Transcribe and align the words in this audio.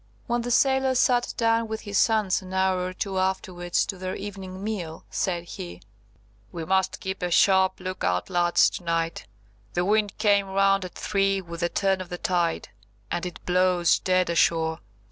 When 0.25 0.41
the 0.41 0.49
sailor 0.49 0.95
sat 0.95 1.31
down 1.37 1.67
with 1.67 1.81
his 1.81 1.99
sons 1.99 2.41
an 2.41 2.55
hour 2.55 2.85
or 2.87 2.91
two 2.93 3.19
afterwards 3.19 3.85
to 3.85 3.99
their 3.99 4.15
evening 4.15 4.63
meal, 4.63 5.05
said 5.11 5.43
he, 5.43 5.79
"We 6.51 6.65
must 6.65 6.99
keep 6.99 7.21
a 7.21 7.29
sharp 7.29 7.79
look 7.79 8.03
out, 8.03 8.27
lads, 8.27 8.71
to 8.71 8.83
night; 8.83 9.27
the 9.75 9.85
wind 9.85 10.17
came 10.17 10.47
round 10.47 10.85
at 10.85 10.95
three 10.95 11.39
with 11.39 11.59
the 11.59 11.69
turn 11.69 12.01
of 12.01 12.09
the 12.09 12.17
tide, 12.17 12.69
and 13.11 13.27
it 13.27 13.45
blows 13.45 13.99
dead 13.99 14.31
ashore. 14.31 14.79